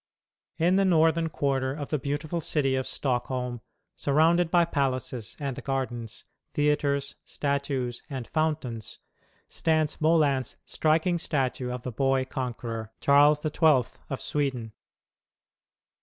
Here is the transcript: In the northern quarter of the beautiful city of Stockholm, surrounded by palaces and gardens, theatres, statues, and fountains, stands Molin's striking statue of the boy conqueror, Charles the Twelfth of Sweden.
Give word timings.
In 0.57 0.77
the 0.77 0.83
northern 0.83 1.29
quarter 1.29 1.75
of 1.75 1.89
the 1.89 1.99
beautiful 1.99 2.41
city 2.41 2.73
of 2.73 2.87
Stockholm, 2.87 3.61
surrounded 3.95 4.49
by 4.49 4.65
palaces 4.65 5.37
and 5.39 5.63
gardens, 5.63 6.25
theatres, 6.55 7.13
statues, 7.23 8.01
and 8.09 8.25
fountains, 8.25 8.97
stands 9.47 10.01
Molin's 10.01 10.57
striking 10.65 11.19
statue 11.19 11.69
of 11.69 11.83
the 11.83 11.91
boy 11.91 12.25
conqueror, 12.25 12.91
Charles 12.99 13.41
the 13.41 13.51
Twelfth 13.51 13.99
of 14.09 14.19
Sweden. 14.19 14.71